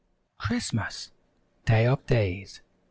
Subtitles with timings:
[0.39, 1.11] Christmas!
[1.65, 2.61] Day of days!